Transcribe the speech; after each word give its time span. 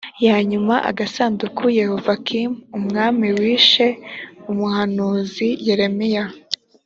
ya 0.25 0.35
nyuma 0.49 0.75
agasanduku 0.89 1.63
yehoyakimu 1.79 2.55
umwami 2.77 3.27
wishe 3.39 3.87
umuhanuzi 4.49 5.47
yeremiya 5.67 6.23